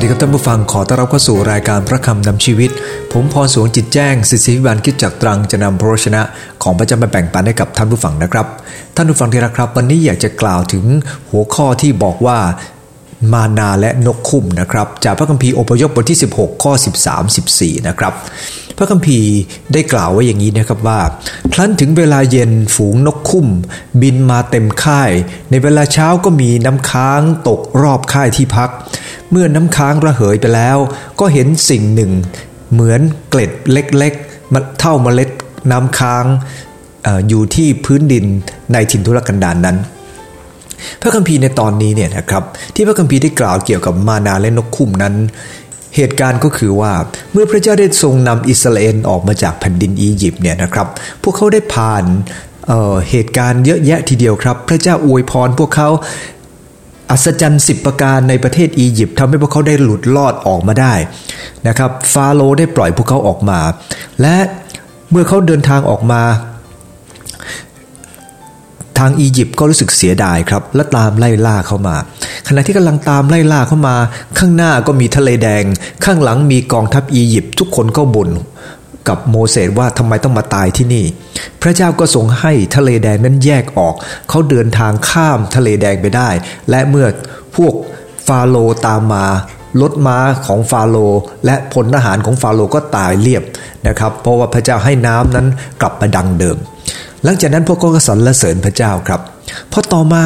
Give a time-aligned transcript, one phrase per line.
[0.00, 2.70] วัสดีครับท่านผู้ฟังขอต้อนรับเข้าสู่รายการพระคำนำชีวิต
[3.12, 6.22] ผมพรสวงจิตแจ้งสิทธิพิบาลคิดจากตรังจะนำพระชนะ
[6.62, 8.46] ของพระเจ้ามาแบ่งปันให้กับท่านผู้ฟังนะครับ
[8.96, 10.84] ท่านผู้ฟังที่รักครับ วันนี้อยากจะกล่าวถึง
[11.30, 12.38] หัวข้อที่บอกว่า
[13.32, 16.72] มานาและนกคุ้มนะครับจากพระคัมภีร์อพยพบทที่ 16 ข้อ
[17.26, 18.14] 13 14 นะครับ
[18.76, 19.32] พระคัมภีร์
[19.72, 21.00] ได้กล่าวไว้อย่างนี้นะครับว่า
[21.54, 23.46] ครั้นถึงเวลาเย็นฝูงนกคุ้ม
[24.02, 25.10] บินมาเต็มค่าย
[25.50, 28.70] ในเวลาเช้าก็มีน้ำค้างตกรอบค่ายที่พัก
[29.30, 30.78] เมื่อน้ำค้างระเหยไปแล้ว
[31.20, 32.12] ก็เห็นสิ่งหนึ่ง
[32.72, 35.30] เหมือนเกล็ดเล็กๆเท่าเมล็ด
[35.70, 36.24] น้ำค้าง
[37.06, 38.24] ออยู่ที่พื้นดิน
[38.72, 39.76] ในถิ่นทุรกันดารนนั้น
[41.02, 42.42] พระคัมภีร์ในตอนนี้เนี่ยนะครับ
[42.74, 45.14] ที่พระคัมภีร์ได้กล่าวเกี่ยวกับมานาและนกคุ้มนั้น
[45.96, 46.92] เหตุการณ์ก็คือว่า
[47.32, 50.86] เมื่อพระเจ้าได้ทรงนำอิสราเอลออกมาจากแผ่นดินอียิปต์เนี่ยนะครับ
[51.22, 52.04] พวกเขาได้ผ่าน
[52.66, 55.88] เเหตุการณ์เยอะแยะทีเดียวครับ พระเจ้าอวยพรพวกเขา
[57.10, 60.94] อัศจรรย์สิบประการในประเทศอียิปต์ทำให้พวกเขาได้หลุดลอดออกมาได้
[61.68, 63.60] นะครับฟาโรห์ได้ปล่อยพวกเขาออกมา
[64.20, 64.36] และ
[65.10, 66.22] เมื่อเขาเดินทางออกมา
[69.00, 71.96] ทางอียิปต์ก็รู้สึกเสียดายครับ และตามไล่ล่าเข้ามา
[72.48, 73.96] ขณะที่กำลังตามไล่ล่าเข้ามา
[74.38, 75.64] ข้างหน้าก็มีทะเลแดง
[76.04, 78.30] ข้างหลังมีกองทัพอียิปต์ทุกคนก็บ่น
[79.08, 81.04] กับโมเสสว่าทำไมต้องมาตายที่นี่
[81.62, 83.94] พระเจ้าก็ทรงให้ทะเลแดงนั้นแยกออก
[84.28, 86.28] เขาเดินทางข้ามทะเลแดงไปได้
[86.70, 87.06] และเมื่อ
[87.56, 87.74] พวก
[88.26, 88.56] ฟาโร
[88.86, 89.26] ตามมา
[89.80, 90.96] รถม้าของฟาโร
[91.46, 93.42] และพลทหารของฟาโรก็ตายเรียบ
[93.86, 95.46] นะครับ เพราะว่าพระเจ้าให้น้ำนั้น
[95.80, 96.58] กลับมาดังเดิม
[97.24, 99.20] หลังจากนั้นพวกเขาก็สรรเสริญพระเจ้าครับ
[99.72, 100.24] พอต่อมา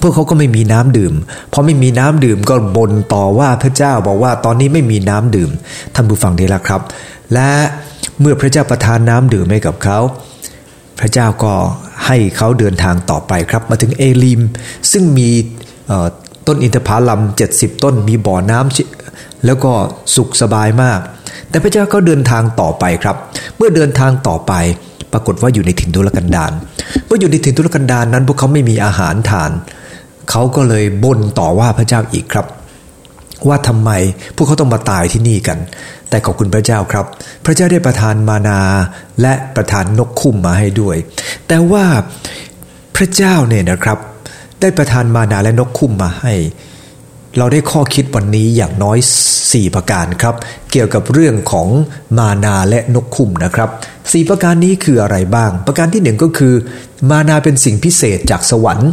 [0.00, 1.14] พวกเขาก็ไม่มีน้ำดื่ม
[1.52, 5.50] พอไม่มีน้ำดื่มก็บ่นต่อว่าพระเจ้าบอกว่าตอนนี้ไม่มีน้ำดื่ม
[5.94, 6.80] ท่านผู้ฟังดีล้วครับ
[7.32, 7.48] และ
[8.20, 9.98] เมื่อพระเจ้าประทานน้ำดื่มให้กับเขา
[11.00, 11.52] พระเจ้าก็
[12.06, 14.40] ให้เขาเดินทางต่อไปครับ มาถึงเอลิม
[14.92, 15.28] ซึ่งมี
[16.46, 17.20] ต้นอินทผลัม
[17.52, 19.72] 70 ต้นมีบ่อน้ำแล้วก็
[20.14, 21.00] สุขสบายมาก
[21.48, 23.16] แต่พระเจ้าก็เดินทางต่อไปครับ
[23.56, 24.52] เมื่อเดินทางต่อไป
[25.12, 26.52] ปรากฏว่าอยู่ในถิ่นทุรกันดาร
[27.06, 29.50] เมื่ออยู่ในถิ่นทุรกันดารนั้น พวกเขาไม่มีอาหารทาน
[30.30, 32.46] เขาก็เลยบ่นต่อว่าพระเจ้าอีกครับ
[33.48, 33.90] ว่าทำไม
[34.36, 35.58] พวกเขาต้องมาตายที่นี่กัน
[36.10, 37.04] แต่ขอบคุณพระเจ้าครับ
[37.44, 38.60] พระเจ้าได้ประทานมานา
[39.20, 40.96] และประทานนกคุ้มมาให้ด้วย
[41.48, 41.84] แต่ว่า
[42.96, 43.98] พระเจ้าเนี่ยนะครับ
[44.60, 46.32] ได้ประทานมานาและนกคุ้มมาให้
[47.38, 48.98] เราได้ข้อคิดวันนี้อย่างน้อย
[49.36, 50.34] 4 ประการครับ
[50.70, 51.68] เกี่ยวกับเรื่องของ
[52.18, 53.68] มานาและนกคุ้มนะครับ
[53.98, 56.54] 4 ประการนี้คืออะไรบ้าง ประการที่ 1 ก็คือ
[57.10, 58.90] มานาเป็นสิ่งพิเศษจากสวรรค์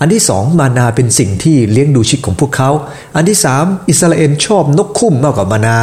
[0.00, 2.70] อันที่สองมานาเป็นสิ่งที่เลี้ยงดูชีวิตของพวกเขา
[3.16, 5.76] อันที่สามอิสราเอลชอบนกคุ้มมากกว่ามานา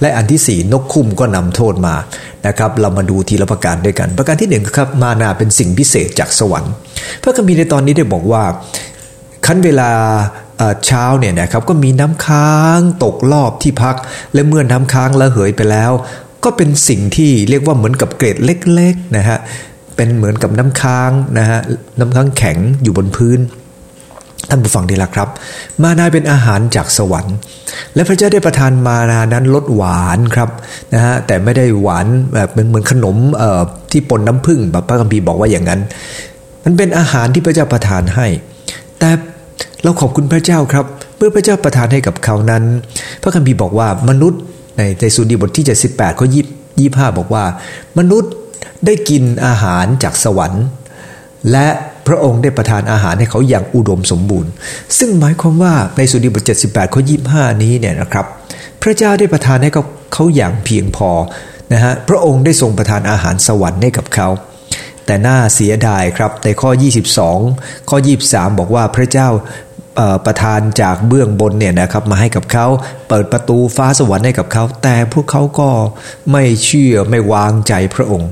[0.00, 1.94] และอันที่สี่นกคุ้มก็นำโทษมา
[2.46, 6.72] นะครับเรามาดูทีละประการด้วยกัน ประการที่หนึ่งครับมานาเป็นสิ่งพิเศษจากสวรรค์
[7.22, 8.42] พระคัมภีร์ในตอนนี้ได้บอกว่า
[9.46, 9.90] ขั้นเวลา
[10.86, 13.96] เช้าเนี่ยนะครับก็มีน้ำค้างตกรอบที่พัก
[14.34, 15.92] และเมื่อน้ำค้างระเหยไปแล้ว
[16.44, 19.38] ก็เป็นสิ่งที่เรียกว่าเหมือนกับเกรดเล็กๆนะฮะ
[19.96, 21.58] เป็นเหมือนกับน้ำค้างนะฮะ
[21.98, 23.40] น้ำค้างแข็งอยู่บนพื้น
[24.50, 25.28] ท่านผู้ฟังดีละครับ
[25.82, 27.36] มานาเป็นอาหารจากสวรรค์
[27.94, 30.50] และพระเจ้าได้ประทานมานานั้นรสหวานครับ
[30.94, 35.80] นะฮะแต่ไม่ได้หวานแบบเหมือนเหมือนขนมเอ่อที่ปนน้ำผึ้งแบบพระคัมภีร์บอกว่าอย่างนั้น
[36.64, 38.26] มันเป็นอาหารที่พระเจ้าประทานให้
[38.98, 39.10] แต่
[39.82, 40.84] เราขอบคุณพระเจ้าครับ
[41.16, 42.64] เมื่อพระเจ้าประทานให้กับเขานั้น
[43.22, 44.40] พระคัมภีร์บอกว่ามนุษย์
[44.76, 46.44] ในในสุดีบทที่78ข้อยี่
[46.80, 47.44] ยี่ห้าบอกว่า
[47.98, 48.32] มนุษย์
[48.86, 50.64] ได้กินอาหารจากสวรรค์
[51.52, 51.68] และ
[52.06, 54.50] พระองค์ได้ประทานอาหารให้เขาอย่างอุดมสมบูรณ์
[54.98, 58.26] ซึ่งหมายความว่าในสุดีบท78ข้อยี่ห้านี้เนี่ยนะครับ
[58.82, 61.10] พระเจ้าได้ประทานให้เขาเขาอย่างเพียงพอ
[61.72, 64.28] นะฮะพระองค์ได้ทรงประทานอาหารสวรรค์ให้กับเขา
[65.10, 66.70] แต่น่าเสียดายครับในข้อ
[67.30, 67.96] 22 ข้อ
[68.28, 69.28] 23 บอกว่าพระเจ้า
[70.26, 72.66] ประทานจากเบื้องบนเนี่ยนะครับมาให้กับเขา
[73.08, 75.70] เปิดประตูฟ้าสวรรค์ให้กับเขา แต่พวกเขาก็
[76.32, 78.30] ไม่เชื่อไม่วางใจพระองค์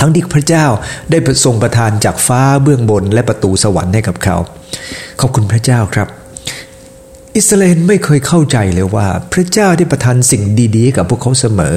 [0.00, 0.66] ทั้งที่พระเจ้า
[1.10, 4.36] ได้ทรงประทานจากฟ้าเบื้องบนและประตูสวรรค์ให้กับเขา
[5.20, 6.08] ขอบคุณพระเจ้าครับ
[7.36, 10.42] อิสราเอลไม่เคยเข้าใจเลยว่า พระเจ้าได้ประทานสิ่ง
[10.76, 11.74] ดีๆ กับพวกเขาเสมอ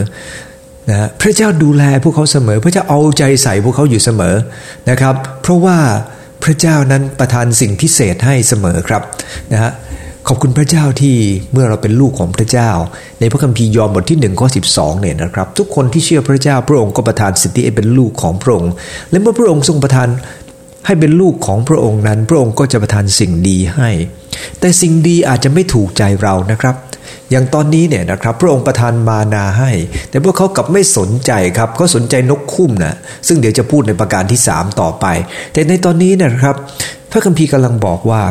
[0.90, 4.36] นะพระเจ้าดูแลพวกเขาเสมอ พระเจ้าเอาใจใส่พวกเขาอยู่เสมอ
[4.90, 5.78] นะครับ เพราะว่า
[6.44, 9.02] พระเจ้านั้นประทานสิ่งพิเศษให้เสมอครับ
[9.54, 9.72] นะฮะ
[10.28, 11.16] ขอบคุณพระเจ้าที่
[11.52, 12.70] เมื่อเราเป็นลูกของพระเจ้า
[13.20, 18.72] ในพระคัมภีร์ยอห์นบทที่1ข้อ12เนี่ยนะครับ ทุกคนที่เชื่อพระเจ้าพระองค์ก็ประทานสิทธิเป็นลูกของพระองค์
[19.12, 20.08] และเมื่อพระองค์ทรงประทาน
[20.86, 23.90] ให้เป็นลูกของพระองค์นั้น พระองค์ก็จะประทานสิ่งดีให้
[24.60, 26.76] แต่สิ่งดีอาจจะไม่ถูกใจเรานะครับ
[27.32, 29.72] อย่างตอนนี้เนี่ยนะครับพระองค์ประทานมานาให้
[30.10, 32.96] แต่พวกเขากลับไม่สนใจครับเขาสนใจนกคุ้มนะ
[33.28, 35.06] ซึ่งเดี๋ยวจะพูดในประการที่ 3 ต่อไป
[35.54, 36.56] แต่ในตอนนี้นะครับ
[37.12, 38.24] พระคัมภีร์กำลังบอกว่า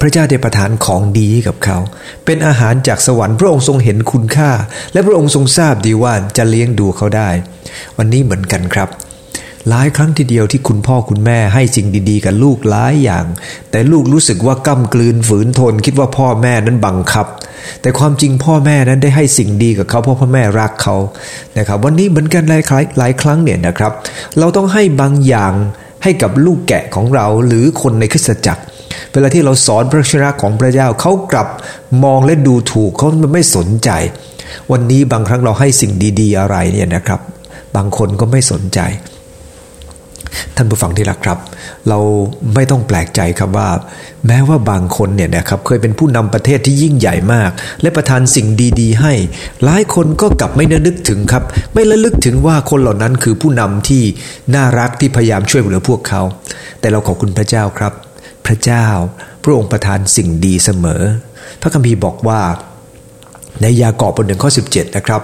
[0.00, 1.78] พระเจ้าได้ประทานของดีกับเขา
[2.24, 4.50] เป็นอาหารจากสวรรค์พระองค์ทรงเห็นคุณค่า
[4.92, 7.30] และพระองค์ทรงทราบดีว่าจะเลี้ยงดูเขาได้
[7.98, 8.88] วันนี้เหมือนกันครับ
[9.68, 13.24] หลายครั้งทีเดียวที่คุณพ่อคุณแม่ให้สิ่งดีๆ กับลูกหลายอย่าง
[13.70, 17.26] แต่ลูกรู้สึกว่าก้ากลืนฝืนทน คิดว่าพ่อแม่นั้นบังคับ
[17.82, 20.96] แต่ความจริงพ่อแม่นั้นได้ให้สิ่งดีกับเขาเพราะพ่อแม่รักเขา
[21.58, 22.62] นะครับ วันนี้เหมือนกันหลาย
[22.98, 23.92] หลายครั้งเนี่ยนะครับ
[24.38, 25.52] เราต้องให้บางอย่าง
[26.02, 28.62] ให้กับลูกแกะของเราหรือคนในคริสตจักร
[29.12, 31.48] เวลาที่เราสอนพระชนะของพระเจ้าเขากลับ
[32.04, 33.90] มองและดูถูกเขาไม่สนใจ
[34.72, 37.20] วันนี้บางครั้งเราให้สิ่งดี ๆ อะไรเนี่ยนะครับ
[37.76, 38.80] บางคนก็ไม่สนใจ
[40.56, 41.38] ท่านผู้ฟังที่รักครับ
[41.88, 41.98] เรา
[42.54, 43.68] ไม่ต้องแปลกใจครับว่า
[44.26, 47.50] แม้ว่าบางคนเนี่ยนะครับเคยเป็นผู้นำประเทศที่ยิ่งใหญ่มาก
[47.82, 48.46] และประทานสิ่ง
[48.80, 49.12] ดีๆ ให้
[49.64, 51.42] หลายคนก็กลับไม่นึกถึงครับ
[51.74, 54.02] ไม่ระลึกถึงว่าคนเหล่านั้นคือผู้นำที่
[54.54, 56.22] น่ารักที่พยายามช่วยเหลือพวกเขา
[56.80, 57.92] แต่เราขอบคุณพระเจ้าครับ
[58.46, 58.86] พระเจ้า
[59.42, 61.02] พระองค์ประทานสิ่งดีเสมอ
[61.60, 62.40] พระคัมภีร์บอกว่า
[63.62, 65.20] ในยากอบบทหนึ่งข้อ 17 นะครับ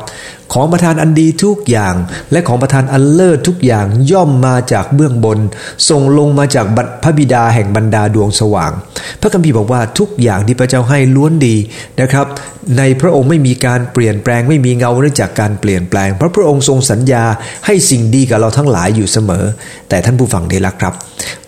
[0.53, 1.94] ของประทานอันดีทุกอย่าง
[2.32, 5.38] และของประทานอันเลิศทุกอย่างย่อมมาจากเบื้องบน
[5.88, 8.73] ส่งลงมาจากบพระบิดาแห่งบรรดาดวงสว่าง
[9.21, 11.56] พระคัมภีร์บอกว่าทุกอย่างที่พระเจ้าให้ล้วนดี
[12.00, 12.27] นะครับ
[12.79, 17.25] ในพระองค์ไม่มีการเปลี่ยนแปลงไม่มีเงาเนื่องจากการเปลี่ยนแปลง เพราะพระองค์ทรงสัญญา
[17.67, 19.44] ให้สิ่งดีกับเราทั้งหลายอยู่เสมอ
[19.88, 20.94] แต่ท่านผู้ฟังได้ละครับ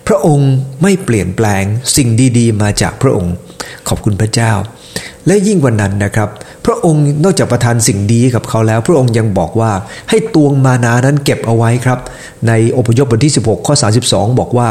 [0.06, 0.50] พระองค์
[0.82, 1.64] ไม่เปลี่ยนแปลง
[1.96, 2.08] สิ่ง
[2.38, 3.32] ดีๆ มาจากพระองค์
[3.88, 4.52] ขอบคุณพระเจ้า
[5.26, 6.28] และยิ่งกว่านั้นนะครับ
[6.66, 9.72] พระองค์นอกจากประทานสิ่งดีกับเขาแล้ว พระองค์ยังบอกว่า
[10.10, 11.98] ให้ตวงมานานั้นเก็บเอาไว้ครับ
[12.48, 13.74] ในอพยพบทที่ 16 ข้อ
[14.06, 14.68] 32 บอกว่า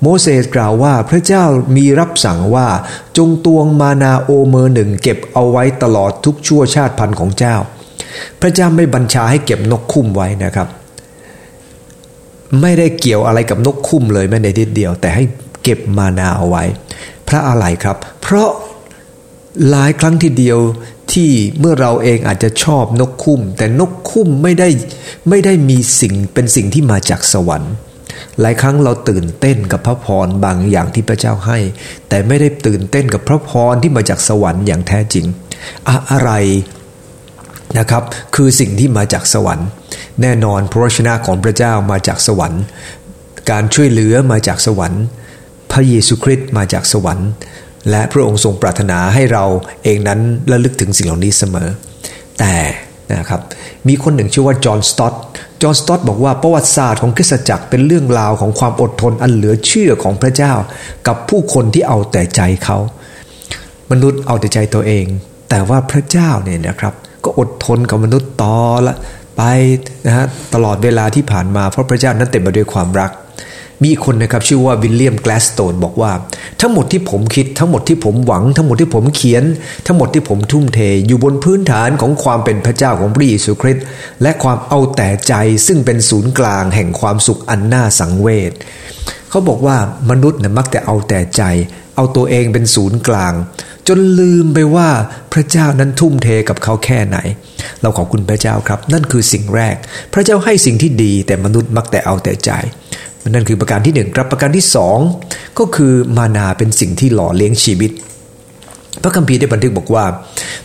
[0.00, 1.44] โมเสสกล่าวว่าพระเจ้า
[1.76, 2.66] มีรับสั่งว่า
[3.16, 7.56] จงตวงมานาโอเมอร์หนึ่งเก็บเอาไว้ตลอดทุกชั่วชาติพันธุ์ของเจ้า
[8.40, 10.68] พระเจ้าไม่บัญชาให้เก็บนกคุ้มไว้นะครับ
[12.60, 15.24] ไม่ได้เกี่ยวอะไรกับนกคุ้มเลยแม้ในนิดเดียว แต่ให้
[15.62, 16.64] เก็บมานาเอาไว้
[17.28, 18.50] พระอะไรครับ เพราะ
[19.70, 20.58] หลายครั้งทีเดียว
[21.12, 21.30] ที่
[21.60, 24.68] เมื่อเราเองอาจจะชอบนกคุ้ม แต่นกคุ้มไม่ได้
[25.28, 27.72] ไม่ได้มีสิ่งเป็นสิ่งที่มาจากสวรรค์
[28.40, 31.58] หลายครั้งเราตื่นเต้นกับพระพรบางอย่างที่พระเจ้าให้
[32.08, 35.26] แต่ไม่ได้ตื่นเต้นกับพระพรที่มาจากสวรรค์อย่างแท้จริง
[36.12, 36.30] อะไร
[37.78, 38.02] นะครับ
[38.34, 39.68] คือสิ่งที่มาจากสวรรค์
[40.22, 42.62] แน่นอนพระชนะของพระเจ้ามาจากสวรรค์
[43.50, 45.02] การช่วยเหลือมาจากสวรรค์
[45.72, 47.28] พระเยซูคริสต์มาจากสวรรค์
[47.90, 49.44] และพระองค์ทรงปรารถนาให้เรา
[49.84, 50.20] เองนั้น
[50.50, 51.68] ระลึกถึงสิ่งเหล่านี้เสมอ
[52.38, 52.54] แต่
[53.12, 53.40] นะครับ
[53.88, 55.14] มีคนหนึ่งชื่อว่าจอห์นสตอต
[55.62, 60.52] จอห์นสตอตบอกว่าประวัติศาสตร์ของคริสตจักรเป็นเรื่องราวของความอดทนอันเหลือเชื่อของพระเจ้า
[61.06, 62.78] กับผู้คนที่เอาแต่ใจเขา
[63.90, 65.06] มนุษย์เอาแต่ใจตัวเอง
[65.50, 66.94] แต่ว่าพระเจ้าเนี่ยนะครับ
[67.24, 68.94] ก็อดทนกับมนุษย์ต่อละ
[69.36, 69.42] ไป
[70.06, 73.10] นะฮะตลอดเวลาที่ผ่านมาเพราะพระเจ้านั้นเต็มไปด้วยความรัก
[73.84, 76.12] มีคนนะครับชื่อว่าวิลเลียมแกลสโตนบอกว่า
[76.60, 79.44] ทั้งหมดที่ผมคิดทั้งหมดที่ผมหวัง ทั้งหมดที่ผมเขียน
[79.86, 83.84] ทั้งหมดที่ผมทุ่มเทอยู่บนพื้นฐานของความเป็นพระเจ้าของพระเยซูคริสต์
[84.22, 85.34] และความเอาแต่ใจ
[85.66, 88.52] ซึ่งเป็นศูนย์กลางแห่งความสุขอันน่าสังเวช
[89.30, 89.76] เขาบอกว่า
[90.10, 91.42] มนุษย์นะมักแต่เอาแต่ใจ
[91.96, 93.34] เอาตัวเองเป็นศูนย์กลาง
[93.88, 94.88] จนลืมไปว่า
[95.32, 97.18] พระเจ้านั้นทุ่มเทกับเขาแค่ไหน
[97.82, 99.76] เราขอบคุณพระเจ้าครับ นั่นคือสิ่งแรก
[100.12, 102.50] พระเจ้าให้สิ่งที่ดีแต่มนุษย์มักแต่เอาแต่ใจ
[103.28, 104.98] นั่นคือประการที่หนึ่งครับ ประการที่สอง
[105.58, 107.90] ก็คือมานาเป็นสิ่งที่หล่อเลี้ยงชีวิต
[109.02, 110.04] พระคัมภีร์ได้บันทึกบอกว่า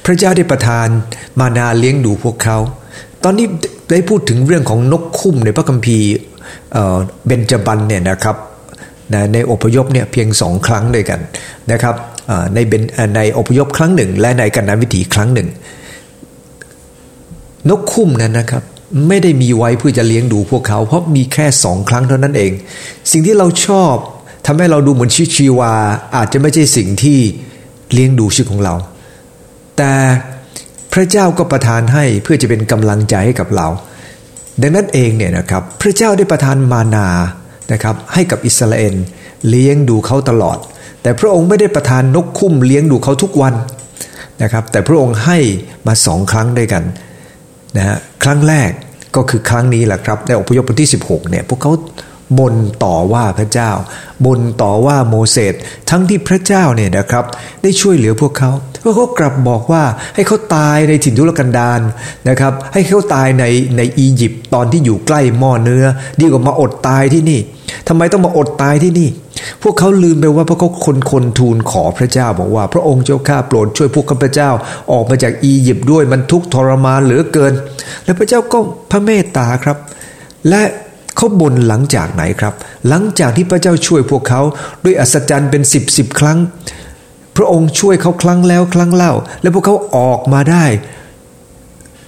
[0.06, 0.88] พระเจ้าได้ประทาน
[1.40, 2.58] มานาเลี้ยงดูพวกเขา
[3.24, 3.46] ตอนนี้
[3.92, 6.08] ได้พูดถึงเรื่องของนกคุ้มในพระคัมภีร์
[7.26, 8.36] เบญจบันเนี่ยนะครับ
[9.34, 11.20] ในอพยพเนี่ยเพียงสองครั้งด้วยกัน
[11.72, 11.96] นะครับ
[12.56, 12.84] ในเบน
[13.16, 15.50] ในอพยพครั้งหนึ่ง และในกันนวิถีครั้งหนึ่ง
[17.70, 18.64] นกคุ้มนั้นนะครับ
[19.08, 22.52] ไม่ได้มีไว้เพื่อจะเลี้ยงดูพวกเขา เพราะมีแค่สองครั้งเท่านั้นเอง
[23.12, 23.96] สิ่งที่เราชอบ
[24.46, 25.74] ทำให้เราดูเหมือนชีชีวา
[26.16, 27.20] อาจจะไม่ใช่สิ่งที่
[27.94, 28.76] เลี้ยงดูชีวิตของเรา
[29.78, 29.94] แต่
[30.94, 33.68] พระเจ้าก็ประทานให้เพื่อจะเป็นกำลังใจให้กับเรา
[34.62, 37.08] ดังนั้นเองเนี่ยนะครับพระเจ้าได้ประทานมานา
[37.72, 38.96] นะครับให้กับอิสราเอล
[39.50, 40.58] เลี้ยงดูเขาตลอด
[41.02, 43.54] แต่พระองค์ไม่ได้ประทานนกคุ้มเลี้ยงดูเขาทุกวัน
[44.44, 45.38] นะครับแต่พระองค์ให้
[45.88, 46.84] มาสองครั้งด้วยกัน
[47.78, 48.72] นะฮะครั้งแรก
[49.16, 51.74] ก็คือครั้งนี้แหละครับในอพยพบทที่ 16เนี่ยพวกเขา
[52.40, 53.72] บนต่อว่าพระเจ้า
[54.26, 55.54] บนต่อว่าโมเสส
[55.90, 57.26] ทั้งที่พระเจ้าเนี่ยนะครับ
[57.64, 58.52] ได้ช่วยเหลือพวกเขา
[58.84, 59.84] พวกเขากลับบอกว่า
[60.16, 61.82] ให้เขาตายในถิ่นทุรกันดาร
[62.30, 63.46] นะครับ ให้เขาตายใน
[63.78, 65.86] ในอียิปต์ตอนที่อยู่ใกล้หม้อเนื้อ
[66.20, 67.40] ดีกว่ามาอดตายที่นี่
[67.88, 69.10] ทำไมต้องมาอดตายที่นี่
[69.64, 74.50] พวกเขาลืมไปว่าพวกเขาคนคนทูลขอพระเจ้าบอกว่า พระองค์เจ้าข้าโปรดช่วยพวกข้าพเจ้า
[74.92, 77.54] ออกมาจากอียิปต์ด้วยมันทุกข์ทรมานเหลือเกิน
[78.04, 78.58] และพระเจ้าก็
[78.92, 79.78] พระเมตตาครับ
[80.50, 80.62] และ
[81.16, 82.54] เขาบ่นหลังจากไหนครับ
[82.88, 84.42] หลังจากที่พระเจ้าช่วยพวกเขา
[84.84, 86.38] ด้วยอัศจรรย์เป็นสิบสิบครั้ง
[87.36, 90.66] พพระองค์ช่วยเขาครั้งแล้วครั้งเล่า แล้วพวกเขาออกมาได้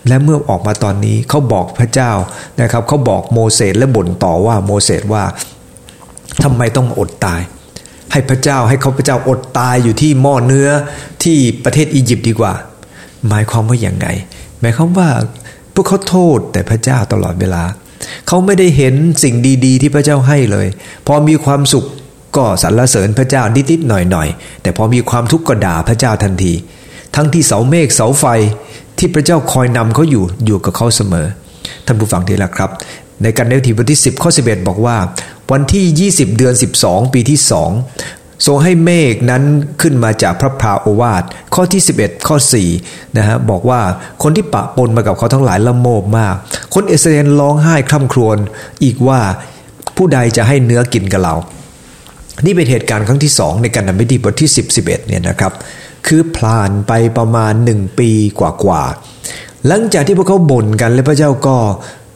[0.08, 2.12] และเมื่อออกมาตอนนี้เขาบอกพระเจ้า
[2.62, 5.24] นะครับเขาบอกโมเสสและบ่นต่อว่าโมเสสว่า
[6.44, 7.42] ทำไมต้องอดตาย
[8.12, 10.70] ให้พระเจ้าให้เขาพระเจ้าอดตายอยู่ที่หม้อเนื้อ
[11.24, 12.54] ที่ประเทศอียิปต์ดีกว่า
[13.28, 14.08] หมายความว่าอย่างไง
[14.60, 15.10] หมายความว่า
[15.74, 17.64] พวกเขาโทษแต่พระเจ้าตลอดเวลา
[18.28, 18.94] เขาไม่ได้เห็น
[19.24, 20.68] สิ่งดีๆ ที่พระเจ้าให้เลย
[21.08, 21.86] พอมีความสุข
[22.36, 26.54] ก็สรรเสริญพระเจ้านิดๆหน่อยๆแต่พอมีความทุกข์ก็ด่าพระเจ้าทันที
[27.16, 28.26] ทั้งที่เสาเมฆเสาไฟ
[29.02, 31.28] ที่พระเจ้าคอยนำเขาอยู่อยู่กับเขาเสมอ
[31.86, 32.70] ท่านผู้ฟังทีละครับ
[33.24, 34.98] ในการเนทีบทที่ 10 ข้อ 11 บอกว่า
[35.52, 36.54] วันที่ 20 เดือน
[36.84, 37.72] 12 ปีที่สอง
[38.48, 39.44] ทรงให้เมฆนั้น
[39.82, 41.24] ขึ้นมาจากพระพราโอวาท
[41.56, 42.36] ข้อที่ 11 ข้อ
[42.76, 43.82] 4นะฮะบอกว่า
[44.24, 46.36] คนที่ปะปนมากับเขาทั้งหลายละโมบมาก
[46.74, 48.38] คนเอเสเรนร้องไห้คร่ำครวญ
[48.84, 49.20] อีกว่า
[49.98, 51.36] ผู้ใดจะให้เนื้อกินกับเรา
[52.46, 55.54] นี่เป็นเหตุการณ์ครั้งที่สองในการนำพิธีบทที่ 10 11เนี่ยนะครับ
[56.08, 61.58] คือผ่านไปประมาณหนึ่งปีกว่าๆหลังจากที่พวกเขาบ่นกันและพระเจ้าก็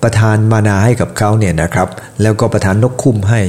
[0.03, 1.87] ประทานมานาให้กับเขาเนี่ยนะครับ
[2.21, 3.41] แล้วก็ประทานนกคุ้มให้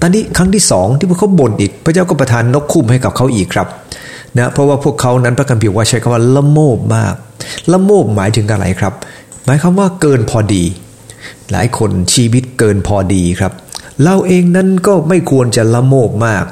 [0.00, 3.68] ตอนนี้ครั้งที่สองที่พวกเขาบ่นอีก พระเจ้าก็ประทานนกคุ้มให้กับเขาอีกครับ
[4.38, 7.14] นะเพราะว่าพวกเขานั้นพระคัมภีร์ว่าใช้คำว่าละโมบมาก
[7.72, 8.94] ละโมบหมายถึงอะไรครับ
[9.44, 10.64] หมายความว่าเกินพอดี
[11.50, 13.52] หลายคนชีวิตเกินพอดีครับ
[14.02, 16.44] เราเองนั้นก็ไม่ควรจะละโมบมาก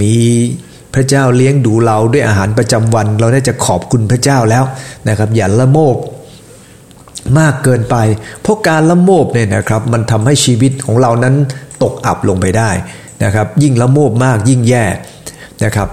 [0.00, 0.14] มี
[0.96, 4.64] พระเจ้าเลี้ยงดูเราด้วยอาหารประจำวัน เราน่าจะขอบคุณพระเจ้าแล้ว
[5.08, 5.96] นะครับ อย่าละโมบ
[7.38, 7.96] มากเกินไป
[8.42, 11.34] เพราะการละโมบเนี่ยนะครับ มันทำให้ชีวิตของเรานั้น
[11.82, 12.70] ตกอับลงไปได้
[13.24, 14.84] นะครับ ยิ่งละโมบมากยิ่งแย่
[15.64, 15.88] นะครับ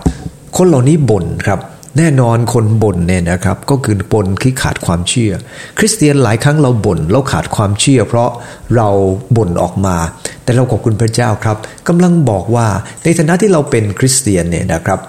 [0.58, 1.60] คนเหล่านี้บ่นครับ
[1.98, 5.32] แน่นอนคนบ่นเนี่ยนะครับ ก็คือบ่นที่ขาดความเชื่อ
[5.80, 8.30] คริสเตียนหลายครั้งเราบ่นเราขาดความเชื่อ เพราะ
[8.76, 8.90] เรา
[9.38, 9.98] บ่นออกมา
[10.44, 11.58] แต่เราขอบคุณพระเจ้าครับ
[11.88, 12.68] กำลังบอกว่า
[13.04, 15.00] ในฐานะที่เราเป็นคริสเตียนเนี่ยนะครับ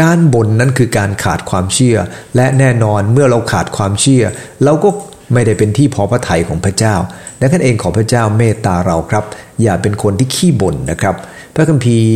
[0.00, 1.96] การบ่นนั้นคือการขาดความเชื่อ
[2.36, 4.24] และแน่นอนเมื่อเราขาดความเชื่อ
[4.64, 4.88] เราก็
[5.32, 6.94] ไม่ได้เป็นที่พอพระทัยของพระเจ้า
[7.40, 9.24] ดังนั้นเองขอพระเจ้าเมตตาเราครับ
[9.62, 11.14] อย่าเป็นคนที่ขี้บ่นนะครับ
[11.54, 12.10] พระคัมภีร์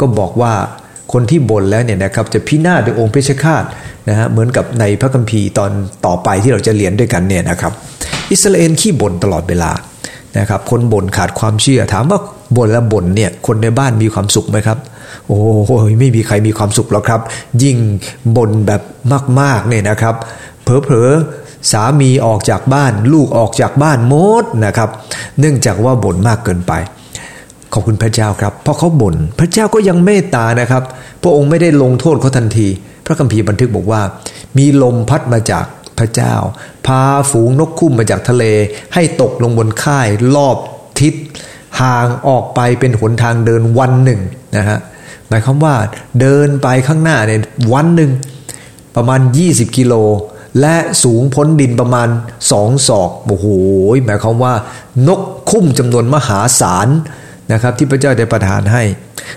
[0.00, 0.52] ก็บอกว่า
[1.12, 3.64] คนที่บ่นแล้วเนี่ยนะครับจะพินาศโดยองค์เพชฌฆาต
[4.08, 5.70] นะฮะเหมือนกับในพระคัมภีร์ตอน
[6.06, 7.72] ต่อไปที่เราจะเรียนด้วยกันเนี่ยนะครับ
[8.30, 9.70] อิสราเอลขี้บ่นตลอดเวลา
[10.38, 12.18] นะครับคนบ่นขาดความเชื่อ ถามว่า
[12.56, 14.78] บ่นแล้วบ่นเนี่ยคนในบ้านมีความสุขไหมครับ
[15.26, 17.20] โอ้โหไม่มีใครมีความสุขหรอกครับ
[17.62, 17.76] ยิ่ง
[18.36, 18.82] บ่นแบบ
[19.40, 20.14] มากๆเนี่ยนะครับ
[20.62, 21.10] เผลอ
[21.72, 24.90] สามีออกจากบ้าน ลูกออกจากบ้านหมดนะครับ
[25.40, 26.72] เนื่องจากว่าบ่นมากเกินไป
[27.74, 30.82] ขอบคุณพระเจ้าครับเพราะเขาบ่นพระเจ้าก็ยังเมตตานะครับ
[31.22, 32.68] พระองค์ไม่ได้ลงโทษเขาทันที
[33.06, 34.02] พระคัมภีร์บันทึกบอกว่า
[34.58, 35.64] มีลมพัดมาจาก
[35.98, 36.34] พระเจ้า
[36.86, 37.00] พา
[37.30, 38.44] ฝูงนกคุ้มมาจากทะเล
[38.94, 40.56] ให้ตกลงบนค่ายรอบ
[41.00, 41.14] ทิศ
[41.80, 44.20] ห่างออกไปเป็นหนทางเดินวันหนึ่ง
[44.56, 44.78] นะฮะ
[45.28, 45.74] หมายความว่า
[46.20, 47.40] เดินไปข้างหน้าเนี่ย
[47.72, 48.10] วันหนึ่ง
[48.96, 49.94] ประมาณ 20 กิโล
[50.60, 52.08] และสูงพ้นดินประมาณ
[52.52, 53.46] สองศอกโอ้โห
[54.04, 54.54] หมายความว่า
[55.08, 56.88] นกคุ้มจำนวนมหาศาล
[57.52, 58.82] นะครับ ที่พระเจ้าได้ประทานให้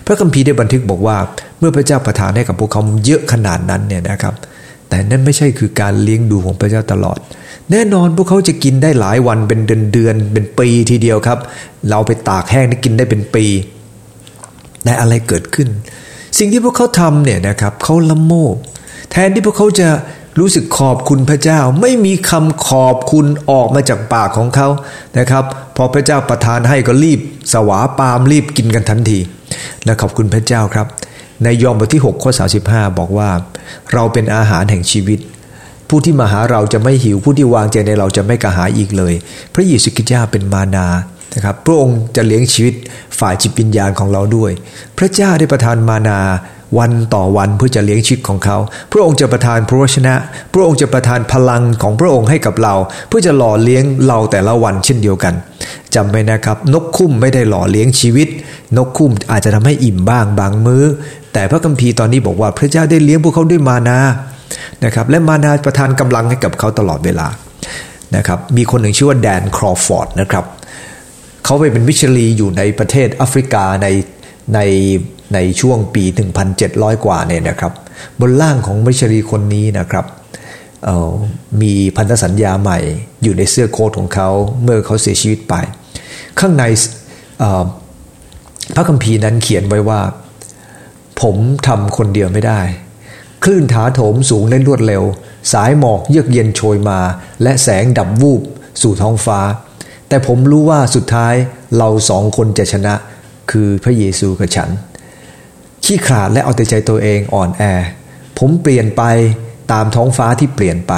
[0.05, 1.17] พระคัมภีร์ได้บันทึกบอกว่า
[1.59, 4.33] เมื่อพระเจ้าประทานให้กับพวกเขาเยอะขนาดนั้นเนี่ยนะครับ
[4.89, 7.19] แต่นั่นไม่ใช่คือการเลี้ยงดูของพระเจ้าตลอด
[7.71, 11.39] แน่นอนพวกเขาจะกินได้หลายวันเป็นเดือนเดือนเป็นปีทีเดียวครับ
[11.89, 13.45] เราไปตากแห้งนี่กินได้เป็นปี
[14.83, 15.67] แต่อะไรเกิดขึ้น
[16.37, 18.55] สิ่งที่พวกเขาทำเนี่ยนะครับเขาละโมบ
[19.11, 19.89] แทนที่พวกเขาจะ
[20.39, 24.67] รู้สึกขอบคุณพระเจ้า ไม่มีคำขอบคุณออกมาจากปากของเขา
[25.19, 25.43] นะครับ
[25.75, 27.19] พอพระเจ้าประทานให้ก็รีบ
[27.53, 29.19] สวาปามรีบกินกันทันที
[29.85, 30.87] และขอบคุณพระเจ้าครับ
[31.43, 32.31] ในยอห์นบทที่6ข้อ
[32.63, 33.29] 35 บอกว่า
[33.93, 35.19] เราเป็นอาหารแห่งชีวิต
[35.89, 39.13] ผู้ที่มาหาเราจะไม่หิว ผู้ที่วางใจในเราจะไม่กระหายอีกเลย
[39.53, 40.87] พระเยซูคริสต์เจ้าเป็นมานา
[41.35, 42.73] นะครับพระองค์จะเลี้ยงชีวิต
[43.19, 44.51] ฝ่ายจิตวิญญาณของเราด้วย
[44.97, 46.19] พระเจ้าได้ประทานมานา
[46.77, 48.57] วันต่อวันเพื่อจะเลี้ยงชีวิตของเขา
[48.91, 50.13] พระองค์จะประทานพระวชนะ
[50.53, 52.73] พระองค์จะประทานพลังของพระองค์ให้กับเรา
[53.07, 55.33] เพื่อจะหล่อเลี้ยงเราแต่ละวันเช่นเดียวกัน
[55.95, 58.27] จำไว้นะครับ นกคุ้มไม่ได้หล่อเลี้ยงชีวิต
[58.77, 60.83] นกคุ้มอาจจะทำให้อิ่มบ้างบางมือ้อ
[61.33, 63.99] แต่พระคัมภีร์ตอนนี้บอกว่าพระเจ้าได้เลี้ยงพวกเขาด้วยมานา
[64.85, 67.27] นะครับและมานาประทานกำลังให้กับเขาตลอดเวลา
[68.15, 70.45] นะครับมีคนหนึ่งชื่อว่าแดนครอฟอร์ดนะครับ
[71.45, 73.87] เขาไปเป็นมิชลีอยู่ในประเทศแอฟริกาใน
[74.53, 74.59] ใน
[75.33, 76.03] ในช่วงปี
[76.55, 77.73] 1,700 กว่าเนี่ยนะครับ
[78.19, 80.05] บนล่างของมิชลีคนนี้นะครับ
[81.61, 82.79] มีพันธสัญญาใหม่
[83.23, 84.29] อยู่ในเสื้อโค้ทของเขา
[84.63, 85.53] เมื่อเขาเสียชีวิตไป
[86.39, 86.63] ข้างใน
[88.75, 90.01] พระคัมภีร์นั้นเขียนไว้ว่า
[91.21, 91.35] ผม
[91.67, 92.61] ทำคนเดียวไม่ได้
[93.43, 95.03] คลื่นถาโถมสูงและรวดเร็ว
[95.53, 96.99] สายหมอกเยือกเย็นโชยมา
[97.43, 98.41] และแสงดับวูบ
[98.81, 99.39] สู่ท้องฟ้า
[100.07, 101.33] แต่ผมรู้ว่าสุดท้าย
[101.77, 102.93] เราสองคนจะชนะ
[103.51, 104.69] คือพระเยซูกับฉัน
[105.83, 107.63] ขี้ขลาดและเอาแต่ใจตัวเองอ่อนแอ
[108.37, 109.03] ผผมเปลี่ยนไป
[109.71, 110.93] ตามท้องฟ้าที่เปลี่ยนไป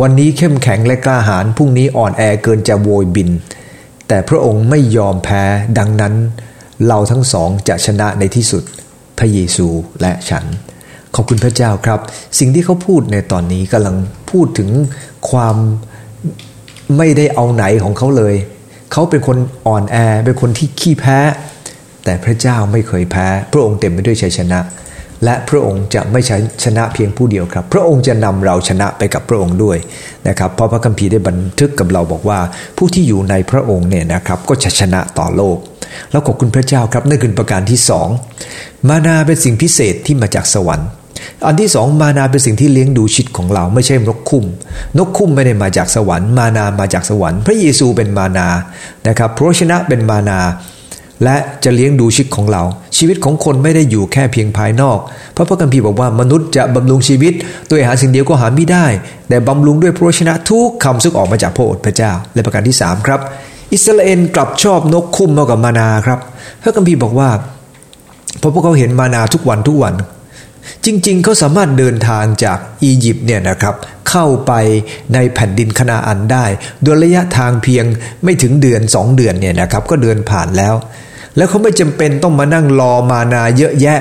[0.00, 3.30] วันนี้เข้มแข็งและกล้าหาญพรุ่งนี้อ่อนแอเกินจะโวยบิน
[4.08, 5.42] แต่พระองค์ไม่ยอมแพ้
[5.78, 6.14] ดังนั้น
[6.86, 8.62] เราทั้งสองจะชนะในที่สุด
[9.18, 9.66] พระเยซู
[10.00, 10.44] และฉัน
[11.14, 12.00] ขอบคุณพระเจ้าครับ
[12.38, 13.96] สิ่งที่เขาพูดในตอนนี้กำลัง
[14.30, 14.70] พูดถึง
[15.30, 15.56] ความ
[16.96, 18.34] ไม่ได้เอาไหนของเขาเลย
[18.92, 21.18] เขาเป็นคนอ่อนแอ เป็นคนที่ขี้แพ้
[22.04, 24.60] แต่พระเจ้าไม่เคยแพ้ พระองค์เต็มไปด้วยชัยชนะ
[25.24, 29.78] และพระองค์จะไม่ใช่ชนะเพียงผู้เดียวครับ พระองค์จะนำเราชนะไปกับพระองค์ด้วย
[30.28, 32.40] นะครับ เพราะพระคัมภีร์ได้บันทึกกับเราบอกว่า
[32.76, 35.58] ผู้ที่อยู่ในพระองค์เนี่ยนะครับก็จะชนะต่อโลก
[36.10, 38.08] แล้วขอบคุณพระเจ้าครับนั่นคือประการที่สอง
[38.88, 40.88] มานาเป็นสิ่งพิเศษที่มาจากสวรรค์
[41.46, 44.44] อันที่สองมานาเป็นสิ่งที่เลี้ยงดูชิดของเราไม่ใช่นกคุ้ม
[44.98, 48.48] นกคุ้มไม่ได้มาจากสวรรค์ มานามาจากสวรรค์ พระเยซูเป็นมานา
[49.08, 50.38] นะครับพระชนะเป็นมานา
[51.24, 52.62] และจะเลี้ยงดูชีวิตของเรา
[52.96, 54.98] ชีวิตของคนไม่ได้อยู่แค่เพียงภายนอก
[55.32, 57.32] เพราะพระคัมภีร์บอกว่ามนุษย์จะบำรุงชีวิต
[57.70, 58.86] ด้วยอาหารสิ่งเดียวก็หาไม่ได้
[59.28, 63.20] แต่บำรุงด้วยพระชนะทุกคำซึ่งออกมาจากพระโอษฐ์พระเจ้าและประการที่3ครับ
[63.72, 66.18] อิสราเอลกลับชอบนกคุ้มมากกว่ามานาครับ
[66.62, 67.30] พระคัมภีร์บอกว่า
[68.38, 69.94] เพราะพวกเขาเห็นมานาทุกวันทุกวัน
[70.84, 73.74] จริงๆ เขาสามารถเดินทางจากอียิปต์เนี่ยนะครับ
[74.10, 74.52] เข้าไป
[75.14, 76.44] ในแผ่นดินคณาอันได้
[76.82, 77.84] โดยระยะทางเพียง
[78.24, 80.74] ไม่ถึงเดือนสองเดือนเนี่ยนะครับก็เดินผ่านแล้ว
[81.36, 83.98] แล้วเขาไม่จำเป็นต้องมานั่งรอมานาเยอะแยะ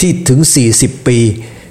[0.00, 0.40] ที่ถึง
[0.74, 1.18] 40 ปี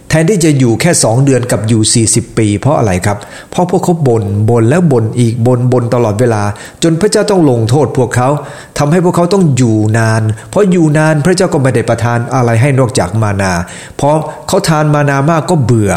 [0.09, 3.17] แทนที่จะอยู่แค่ 2 เดือนกับอยู่ 40 ปี เพราะอะไรครับ
[3.51, 6.43] เพราะพวกเขาบน่นบ่นแล้วบ่นอีกบน่นบ่นตลอดเวลา
[6.83, 8.29] จนพระเจ้าต้องลงโทษพวกเขา
[8.77, 13.53] ทำให้พวกเขาต้องอยู่นาน เพราะอยู่นานพระเจ้าก็ไม่ได้ประทานอะไรให้นอกจากมานา
[13.97, 14.15] เพราะ
[14.47, 15.91] เขาทานมานามากก็เบื่อ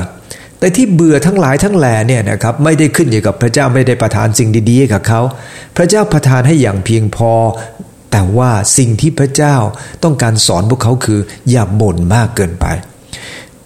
[0.58, 5.20] แต่ที่เบื่อทั้งหลายทั้งแหล่เนี่ยนะครับไม่ได้ขึ้นอยู่กับพระเจ้าไม่ได้ประทานสิ่งดีๆกับเขา
[5.76, 7.32] พระเจ้าประทานให้อย่างเพียงพอ
[8.16, 9.56] แต่ว่าสิ่งที่พระเจ้า
[10.04, 12.66] ต้องการสอนพวกเขาคือ อย่าบ่นมากเกินไป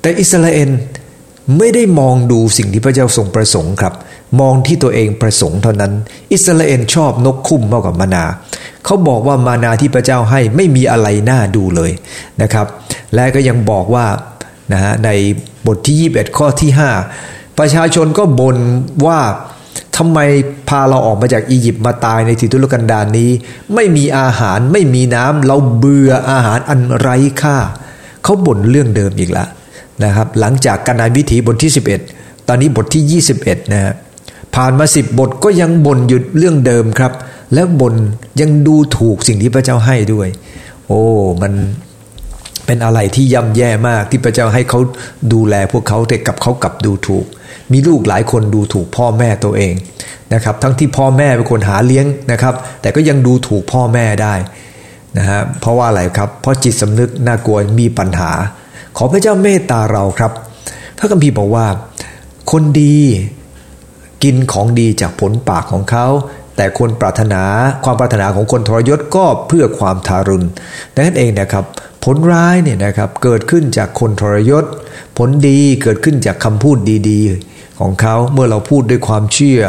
[0.00, 0.70] แต่อิสราเอล
[1.58, 3.94] ไม่ได้มองดูสิ่งที่พระเจ้าทรงประสงค์ครับ
[4.40, 5.92] มองที่ตัวเองประสงค์เท่านั้น
[6.32, 8.24] อิสราเอลชอบนกคุ้มมากกว่ามานา
[8.84, 11.92] เขาบอกว่ามานาที่พระเจ้าให้ไม่มีอะไรน่าดูเลย
[12.42, 12.66] นะครับ
[13.14, 14.06] และก็ยังบอกว่า
[14.72, 15.10] นะฮะใน
[15.66, 16.70] บทที่ 21 ข้อที่
[17.14, 18.58] 5 ประชาชนก็บ่น
[19.06, 19.20] ว่า
[19.96, 20.18] ทำไม
[20.68, 23.30] พาเราออกมาจากอียิปต์มาตายในทิทุรกันดารนนี้
[23.74, 27.56] ไม่มีอาหารไม่มีน้ำเราเบื่ออาหารอันไร้ค่า
[28.24, 29.48] เขาบ่นเรื่องเดิมอีกแล้ว
[30.04, 31.72] นะครับ หลังจากการนายวิถีบทที่
[32.10, 33.94] 11 ตอนนี้บทที่ 21นะฮะ
[34.54, 37.12] ผ่านมาสิบบทก็ยังบ่นหยุดเรื่องเดิมครับ
[37.54, 37.94] แล้วบ่น
[38.40, 40.28] ยังดูถูกสิ่งที่พระเจ้าให้ด้วย
[40.86, 41.02] โอ้
[41.42, 41.52] มัน
[42.66, 44.80] เป็นอะไรที่ย่ำแย่มากที่พระเจ้าให้เขา
[45.32, 47.26] ดูแลพวกเขาแต่กับเขากลับดูถูก
[47.72, 49.74] มีลูกหลายคนดูถูกพ่อแม่ตัวเอง
[50.34, 54.34] นะครับ ทั้งที่พ่อแม่เป็นคนหาเลี้ยงนะครับ แต่ก็ยังดูถูกพ่อแม่ได้
[55.18, 58.32] นะฮะเพราะว่าอะไรครับ เพราะจิตสำนึกน่ากลัวมีปัญหา
[58.96, 60.32] ขอพระเจ้าเมตตาเราครับ
[60.98, 61.66] พระคัมภีร์บอกว่า
[62.52, 62.98] คนดี
[64.24, 66.06] กินของดีจากผลปากของเขา
[66.56, 67.42] แต่คนปรารถนา
[67.84, 70.46] ความปรารถนาของคนทรยศก็เพื่อความทารุณ
[70.94, 71.64] ดังนั้นเองนะครับ
[72.04, 74.64] ผลร้ายเนี่ยนะครับเกิดขึ้นจากคนทรยศ
[75.22, 76.78] ผลดีเกิดขึ้นจากคำพูด
[77.08, 79.60] ดีๆ ของเขาเมื่อเราพูดด้วยความเชื่อ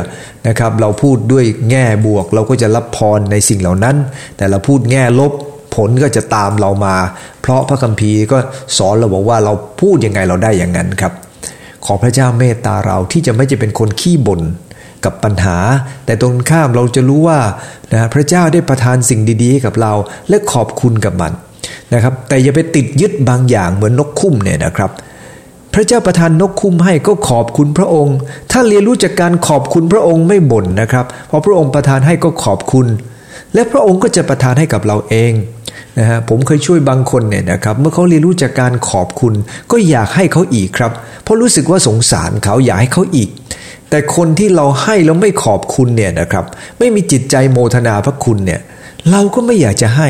[0.48, 3.96] นะครับ เราพูดด้วยแง่บวก เราก็จะรับพรในสิ่งเหล่านั้น
[4.38, 5.32] แต่เราพูดแง่ลบ
[5.76, 6.96] ผลก็จะตามเรามา
[7.42, 8.38] เพราะพระคัมภีร์ก็
[8.78, 11.14] สอนเราบอกว่าเราพูดยังไงเราได้อย่างนั้นครับ
[11.86, 14.42] ขอพระเจ้าเมตตาเราที่จะไม่จะเป็นคนขี้บ่น
[15.06, 15.58] กับปัญหา
[16.06, 17.40] แต่ตรงข้ามเราจะรู้ว่า
[17.92, 19.94] นะพระเจ้าได้ประทานสิ่งดีๆ กับเรา
[20.30, 21.32] และขอบคุณกับมัน
[21.94, 24.92] นะครับ แต่อย่าไปติดยึดบางอย่างเหมือนนกคุ้มเนี่ยนะครับ
[25.74, 28.18] พระเจ้าประทานนกคุ้มให้ก็ขอบคุณพระองค์
[28.52, 32.88] ถ้าเรียนรู้จากการขอบคุณพระองค์ไม่บ่นนะครับ เพอพระองค์ประทานให้ก็ขอบคุณ
[33.54, 35.34] และพระองค์ก็จะประทานให้กับเราเอง
[36.00, 39.34] นะฮะผมเคยช่วยบางคนเนี่ยนะครับเมื่อเขาเรียนรู้จากการขอบคุณ
[39.72, 40.92] ก็อยากให้เขาอีกครับ
[41.24, 43.30] เพราะรู้สึกว่าสงสารเขาอยากให้เขาอีก
[43.90, 46.46] แต่คนที่เราให้แล้วไม่ขอบคุณเนี่ยนะครับ
[46.80, 48.62] ไม่มีจิตใจโมทนาพระคุณเนี่ย
[49.12, 50.08] เราก็ไม่อยากจะให้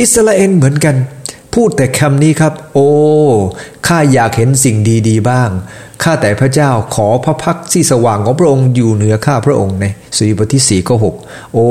[0.00, 0.94] อิสราเอลเหมือนกัน
[1.54, 2.88] พูดแต่คำนี้ครับ โอ้
[3.86, 4.76] ข้าอยากเห็นสิ่ง
[5.08, 5.50] ดีๆบ้าง
[6.02, 9.84] ข้าแต่พระเจ้าขอพระพักที่สว่างของพระองค์อยู่เหนือข้าพระองค์ใน
[10.16, 11.14] สุริบทที่สี่ข้อหก
[11.52, 11.68] โอ้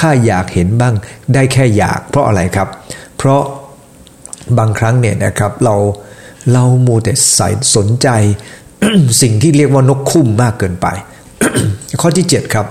[0.00, 0.94] ข้าอยากเห็นบ้าง
[1.34, 2.68] ได้แค่อยาก เพราะอะไรครับ
[3.16, 3.42] เพราะ
[4.58, 5.76] บางครั้งเนี่ยนะครับเรา
[6.52, 8.08] เราโมแต่ใส่สนใจ
[9.22, 10.86] สิ่งที่เรียกว่านกคุ้มมากเกินไป
[12.00, 12.66] ข้อที่เจ็ดครับ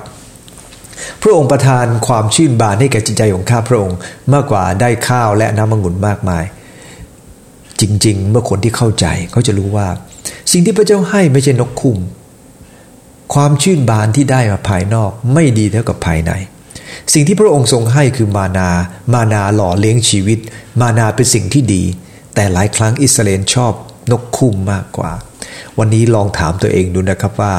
[1.22, 3.98] พระองค์ประทานความชื่นบานให้แก่จิตใจของข้าพระองค์
[4.34, 6.44] มากกว่าได้ข้าวและน้ำมงุ่นมากมาย
[7.82, 9.88] จริง ๆ เมื่อคนที่เข้าใจเขาจะรู้ว่า
[10.52, 11.98] สิ่งที่พระเจ้าให้ไม่ใช่นกคุ้ม
[13.34, 16.32] ความชื่นบานที่ได้มาภายนอกไม่ดีเท่ากับภายใน
[17.14, 18.70] สิ่งที่พระองค์ทรงให้คือมานา
[19.14, 20.40] มานาหล่อเลี้ยงชีวิต
[20.82, 21.84] มานาเป็นสิ่งที่ดี
[22.36, 23.74] แต่หลายครั้งอิสราเอลชอบ
[24.12, 25.12] นกคุ้มมากกว่า
[25.78, 27.54] วันนี้ลองถามตัวเองดูนะครับว่า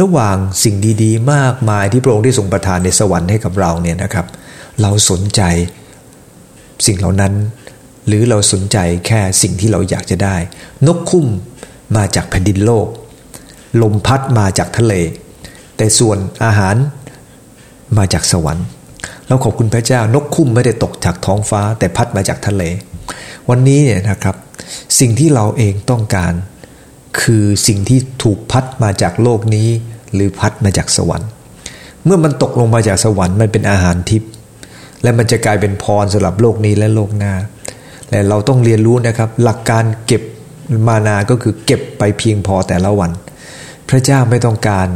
[0.00, 4.26] ระหว่างสิ่งดีๆ มากมายที่พระองค์ได้ทรงประทานในสวรรค์ให้กับเราเนี่ยนะครับ
[4.82, 5.42] เราสนใจ
[6.86, 7.32] สิ่งเหล่านั้น
[8.06, 10.36] หรือเราสนใจแค่สิ่งที่เราอยากจะได้
[10.86, 11.26] นกคุ้ม
[11.96, 12.86] มาจากแผ่นดินโลก
[13.82, 14.94] ลมพัดมาจากทะเล
[15.76, 16.76] แต่ส่วนอาหาร
[17.98, 18.66] มาจากสวรรค์
[19.28, 22.62] เราขอบคุณพระเจ้านกคุ้มไม่ได้ตกจากท้องฟ้า แต่พัดมาจากทะเล
[23.48, 24.36] วันนี้เนี่ยนะครับ
[24.98, 26.32] สิ่งที่เราเองต้องการ
[27.20, 29.68] คือสิ่งที่ถูกพัดมาจากโลกนี้
[30.14, 31.30] หรือพัดมาจากสวรรค์
[32.04, 34.30] เมื่อมันตกลงมาจากสวรรค์มันเป็นอาหารทิพย์
[35.02, 37.34] และมันจะกลายเป็นพรสำหรับโลกนี้และโลกหน้า
[38.08, 40.22] แต่เราต้องเรียนรู้นะครับ หลักการเก็บ
[40.88, 43.10] มานาก็คือเก็บไปเพียงพอแต่ละวัน
[43.88, 44.88] พระเจ้าไม่ต้องการ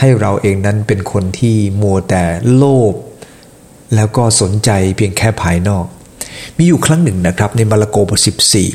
[0.00, 2.24] ให้เราเองนั้นเป็นคนที่มัวแต่
[2.56, 2.92] โลภ
[3.94, 5.84] แล้วก็สนใจเพียงแค่ภายนอก
[6.56, 8.68] มีอยู่ครั้งหนึ่งนะครับในมาระโกบทสิบสี่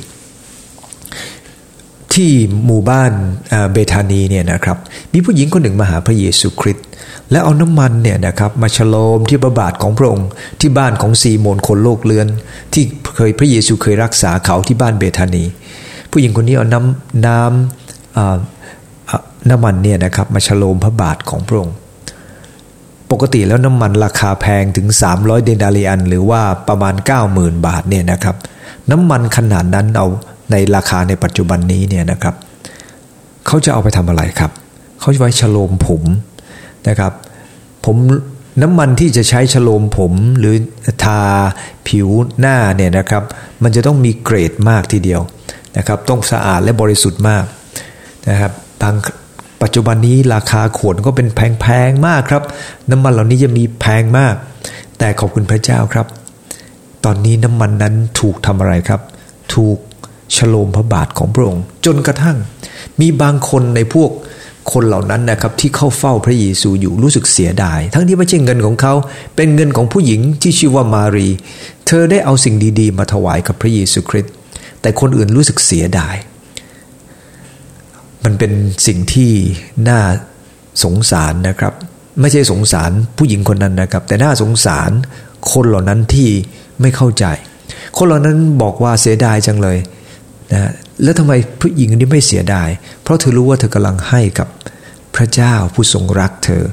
[2.14, 2.32] ที่
[2.66, 3.12] หมู่บ้าน
[3.72, 4.78] เบธานีเนี่ยนะครับ
[5.14, 6.86] มีผู้หญิงคนหนึ่งมาหาพระเยซูคริสต์
[7.32, 10.30] และเอาน้ำมันเนี่ยนะครับมาฉโลมที่ประบาทของพระองค์
[10.62, 12.28] ที่บ้านของซีโมนคนโลกเลือน
[12.74, 12.84] ที่
[13.16, 15.44] เคยพระเยซูเคยรักษาเขาที่บ้านเบธานี
[16.12, 21.76] ผู้หญิงคนนี้เอาน้ำน้ำน้ำมันเนี่ยนะครับมาฉโลมพระบาทของพระองค์
[23.12, 26.96] ปกติแล้วน้ำมันราคาแพงถึง 300 เดนาริอัน หรือว่าประมาณ
[27.30, 28.36] 90,000 บาทเนี่ยนะครับ
[28.92, 30.08] น้ำมันขนาดนั้นเอา
[30.52, 32.36] ในราคาในปัจจุบันนี้เนี่ยนะครับ
[33.48, 34.52] เขาจะเอาไปทำอะไรครับ
[35.00, 36.04] เขาจะไว้ฉโลมผม
[36.88, 37.14] นะครับ
[37.86, 37.96] ผม
[38.62, 40.56] น้ำมันที่จะใช้ฉโลมผมหรือ
[41.04, 41.22] ทา
[41.88, 42.08] ผิว
[42.40, 43.24] หน้าเนี่ยนะครับ
[43.64, 45.22] มันจะต้องมีเกรดมากทีเดียว
[45.78, 47.44] นะครับ ต้องสะอาดและบริสุทธิ์มาก
[48.30, 48.96] นะครับบาง
[49.62, 52.44] ปัจจุบันนี้ราคาขวดก็เป็นแพงๆมากครับ
[52.90, 54.36] น้ำมันเหล่านี้จะมีแพงมาก
[54.98, 56.08] แต่ขอบคุณพระเจ้าครับ
[57.06, 59.02] ตอนนี้น้ำมันนั้นถูกทำอะไรครับ
[59.56, 59.78] ถูก
[60.36, 62.38] ฉโลมพระบาทของพระองค์ จนกระทั่ง
[63.00, 64.12] มีบางคนในพวก
[64.72, 68.94] คนเหล่านั้นนะครับที่เข้าเฝ้าพระเยซูอยู่รู้สึกเสียดาย ทั้งที่ไม่ใช่เงินของเขา
[69.36, 71.28] เป็นเงินของผู้หญิงที่ชื่อว่ามารี
[71.88, 74.34] เธอได้เอาสิ่งดีๆ มาถวายกับพระเยซูคริสต์
[74.82, 76.16] แต่คนอื่นรู้สึกเสียดาย
[78.24, 78.52] มันเป็น
[78.88, 79.32] สิ่งที่
[79.90, 80.02] น่า
[80.84, 81.74] สงสารนะครับ
[82.22, 84.92] ไม่ใช่สงสารผู้หญิงคนนั้นนะครับ แต่น่าสงสาร
[85.52, 86.30] คนเหล่านั้นที่
[86.82, 87.26] ไม่เข้าใจ
[87.98, 89.78] คนเหล่านั้นบอกว่าเสียดายจังเลย
[90.54, 90.72] นะ
[91.04, 92.70] แล้วทำไมผู้หญิงนี้ไม่เสียดาย
[93.04, 94.48] เพราะเธอรู้ว่าเธอกำลังให้กับ
[95.16, 96.64] พระเจ้าผู้ทรงรักเธอ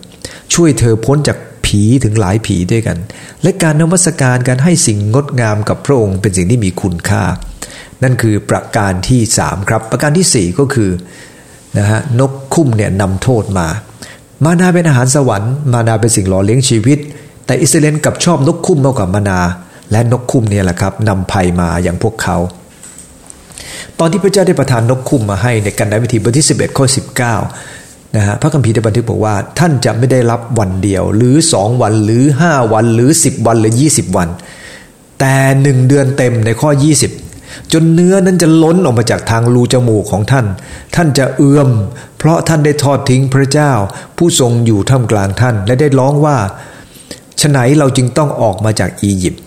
[0.55, 2.99] ช่วยเธอพ้นจากผีถึงหลายผีด้วยกัน
[3.43, 7.25] และการนมัสการการให้สิ่งงดงามกับพระองค์เป็นสิ่งที่มีคุณค่า
[8.03, 10.91] นั่นคือประการที่สามครับ ประการที่สี่ก็คือ
[11.79, 13.67] นะฮะนกคุ้มเนี่ยนำโทษมา
[14.45, 16.99] มานาเป็นอาหารสวรรค์ มานาเป็นสิ่งหล่อเลี้ยงชีวิต
[17.47, 19.41] แต่อิสราเอลกับชอบนกคุ้มมากกว่ามานา
[19.93, 22.37] และนกคุ้มเนี่ยแหละครับนำภัยมาอย่างพวกเขา
[23.99, 26.87] ตอนที่พระเจ้าได้ประทานนกคุ้มมาให้ในกันดาวิธีบทที่ 11 ข้อ
[27.51, 34.29] 19นะฮะพระคัมภีร์ได้บันทึกบอกว่า ท่านจะไม่ได้รับวันเดียว หรือสองวันหรือห้าวันหรือสิบวันหรือยี่สิบวัน
[35.21, 36.71] แต่หนึ่งเดือนเต็มในข้อ
[37.16, 40.47] 20 จนเนื้อนั้นจะล้นออกมาจากทางรูจมูกของท่าน
[40.95, 41.71] ท่านจะเอื้อม
[42.19, 43.73] เพราะท่านได้ทอดทิ้งพระเจ้า
[44.16, 46.37] ผู้ทรงอยู่ท่ามกลางท่าน และได้ร้องว่า
[47.40, 49.42] ฉไหนเราจึงต้องออกมาจากอียิปต์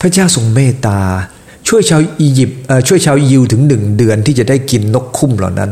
[0.00, 1.00] พระเจ้าทรงเมตตา
[1.68, 5.70] ช่วยชาวอียิปต์ช่วยชาวยิวถึงหนึ่งเดือนที่จะได้กินนกคุ้มเหล่านั้น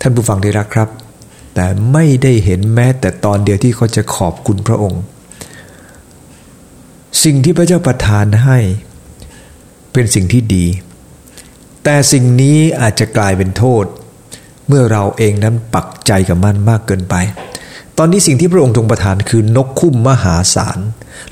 [0.00, 0.88] ท่านผู้ฟังที่รักครับ
[1.54, 5.02] แต่ไม่ได้เห็นแม้แต่ตอนเดียวที่เขาจะขอบคุณพระองค์
[7.24, 8.58] สิ่งที่พระเจ้าประทานให้
[9.92, 10.66] เป็นสิ่งที่ดี
[11.84, 13.84] แต่สิ่งนี้อาจจะกลายเป็นโทษ
[14.68, 17.14] เมื่อเราเองนั้นปักใจกับมันมากเกินไป
[17.98, 20.78] ตอนนี้สิ่งที่พระองค์ทรงประทานคือนกคุ้มมหาศาล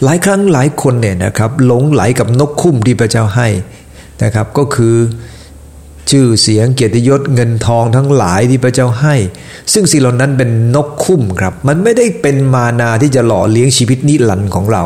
[0.03, 3.48] หลายครั้งหลายคนเนี่ยนะครับหลงไหลกับนกคุ้มที่พระเจ้าให้
[4.22, 4.96] นะครับก็คือ
[6.11, 9.14] ชื่อเสียงเกียรติยศเงินทองทั้งหลายที่พระเจ้าให้
[9.72, 14.83] ซึ่งสิ่งเหล่านั้นเป็นนกคุ้มครับ มันไม่ได้เป็นมานาที่จะหล่อเลี้ยงชีวิตนิรันดร์ของเรา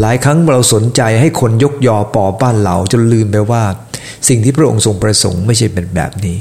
[0.00, 3.62] หลายครั้งเราสนใจให้คนยกยอปอบ้านเราจนลืมไปว่า
[4.28, 6.36] สิ่งที่พระองค์ทรงประสงค์ไม่ใช่เป็นแบบนี้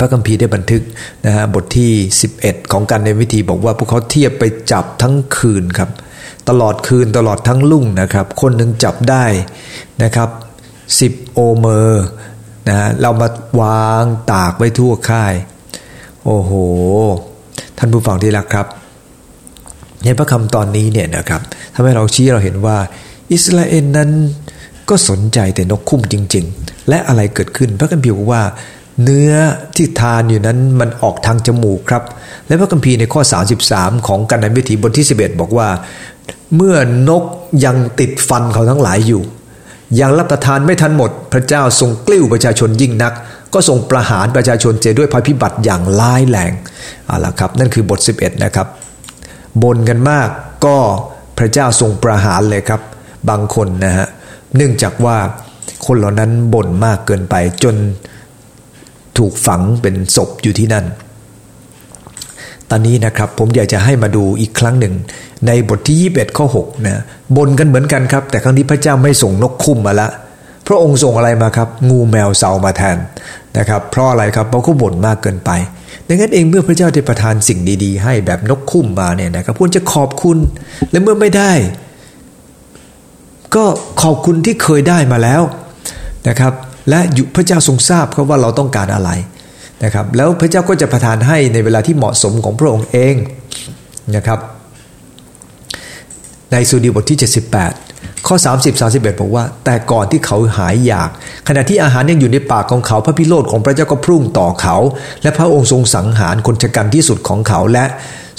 [0.00, 0.82] พระคัมภีร์ได้บันทึก
[1.26, 1.92] นะฮะบทที่
[2.32, 5.90] 11 ของการในวิธีบอกว่าพวกเขาเทียบไปจับทั้งคืนครับ
[6.48, 9.24] ตลอดคืนตลอดทั้งลุ่งนะครับ คนหนึ่งจับได้
[10.02, 10.28] นะครับ
[11.00, 12.04] สิบโอเมอร์
[12.68, 13.28] นะเรามา
[13.60, 15.34] วางตากไว้ทั่วค่าย
[16.24, 16.52] โอ้โห
[17.78, 18.66] ท่านผู้ฟังที่รักครับ
[20.02, 21.40] ในพระคำตอนนี้เนี่ยนะครับ
[21.74, 22.78] ทำให้เราชี้เราเห็นว่า
[23.32, 24.10] อิสราเอลนั้น
[24.88, 28.42] ก็สนใจแต่นกคุ้มจริง ๆ และอะไรเกิดขึ้น พระคัมภีร์บอกว่า
[29.02, 29.32] เนื้อ
[29.76, 32.02] ที่ทานอยู่นั้นมันออกทางจมูกครับ
[32.46, 33.20] และพระคัมภีร์ในข้อ
[33.64, 35.68] 33 ของกันนวิถีบทที่ 11 บอกว่า
[36.56, 36.76] เมื่อ
[37.08, 37.24] นก
[37.64, 39.22] ยังติดฟันเขาทั้งหลายอยู่
[40.00, 43.12] ยังรับประทานไม่ทันหมด พระเจ้าทรงกลิ้วประชาชนยิ่งนัก
[43.54, 46.52] ก็ทรงประหารประชาชนเจด้วยภัยพิบัติอย่างร้ายแรง
[47.06, 48.66] เอาละครับ นั่นคือบท 11 นะครับ
[49.62, 50.28] บนกันมาก
[50.64, 50.76] ก็
[51.38, 52.80] พระเจ้าทรงประหารเลยครับ
[53.28, 54.06] บางคนนะฮะ
[54.56, 55.16] เนื่องจากว่า
[55.86, 57.76] คนเหล่านั้นบ่นมากเกินไปจน
[59.18, 60.84] ถูกฝังเป็นศพอยู่ที่นั่น
[62.70, 64.94] ตอนนี้นะครับผมอยากจะให้มาดูอีกครั้งหนึ่ง
[65.46, 67.02] ในบทที่ 21 ข้อ6นะ
[67.36, 70.08] บนกันเหมือนกันครับ แต่ครั้งนี้พระเจ้าไม่ส่งนกคุ้มมาละ
[70.66, 72.96] พระองค์ส่งอะไรมาครับ งูแมวเสามาแทน
[73.58, 75.50] นะครับเพราะอะไรครับเพราะเขาบ่นมากเกินไป
[76.08, 80.38] ดังนั้นเองเมื่อพระเจ้าได้ประทานสิ่งดีๆ ให้แบบนกคุ้มมาเนี่ยนะครับควรจะขอบคุณ
[80.90, 81.52] และเมื่อไม่ได้
[83.54, 83.64] ก็
[84.02, 85.42] ขอบคุณที่เคยได้มาแล้ว
[86.28, 86.52] นะครับ
[86.88, 87.00] และ
[87.34, 89.10] พระเจ้าทรงทราบครับว่าเราต้องการอะไร
[89.84, 93.14] นะครับ แล้วพระเจ้าก็จะประทานให้ในเวลาที่เหมาะสมของพระองค์เอง
[94.16, 94.38] นะครับ
[96.52, 101.10] ในสุดีบทที่ 78 ข้อ 30 31 บอกว่า แต่ก่อนที่เขาหายอยาก
[101.48, 104.76] ขณะที่อาหารยังอยู่ในปากของเขาพระพิโรธของพระเจ้าก็พุ่งต่อเขา
[105.22, 107.84] และพระองค์ทรงสังหารคนชะกันที่สุดของเขาและ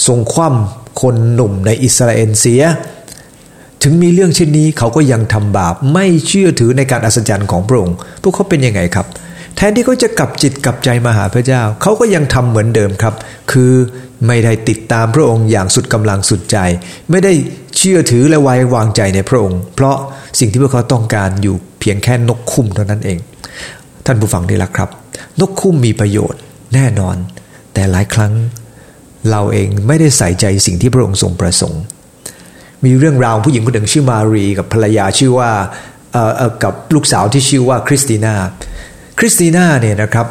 [0.07, 2.63] ทรงคว่ำคนหนุ่มในอิสราเอลเสีย
[3.83, 9.07] ถึงมีเรื่องเช่นนี้เขาก็ยังทำบาปไม่เชื่อถือในการอัศจรรย์ของพระองค์ พวกเขาเป็นยังไงครับ
[9.55, 13.13] แทนที่เขาจะกลับจิตกลับใจมาหาพระเจ้า เขาก็ยังทำเหมือนเดิมครับ
[13.51, 13.71] คือ
[14.27, 16.57] ไม่ได้ติดตามพระองค์อย่างสุดกำลังสุดใจ
[17.11, 17.33] ไม่ได้
[17.77, 19.97] เชื่อถือและไว้วางใจในพระองค์ เพราะ
[20.39, 23.19] สิ่งที่พวกเขาต้องการอยู่เพียงแค่นกคุ้มเท่านั้นเอง
[24.05, 24.89] ท่านผู้ฟังดีละครับ
[25.39, 26.39] นกคุ้มมีประโยชน์
[26.73, 27.15] แน่นอน
[27.73, 28.33] แต่หลายครั้ง
[29.29, 31.81] เราเองไม่ได้ใส่ใจสิ่งที่พระองค์ทรงประสงค์
[32.85, 35.51] มีเรื่องราวผู้หญิงคนหนึ่งชื่อมารีกับภรรยาชื่อว่า
[36.63, 38.33] กับลูกสาวที่ชื่อว่าคริสติน่า
[39.19, 40.27] คริสติน่าเนี่ยนะครับ